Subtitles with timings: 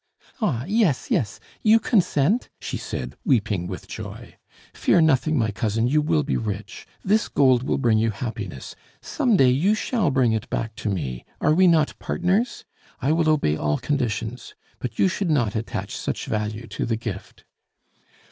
[0.41, 0.65] "Ah!
[0.67, 4.35] yes, yes, you consent?" she said, weeping with joy.
[4.73, 6.87] "Fear nothing, my cousin, you will be rich.
[7.05, 11.23] This gold will bring you happiness; some day you shall bring it back to me,
[11.39, 12.65] are we not partners?
[12.99, 14.55] I will obey all conditions.
[14.79, 17.43] But you should not attach such value to the gift."